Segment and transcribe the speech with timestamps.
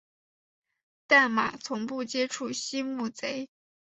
[1.05, 3.51] 但马从不接触溪木贼。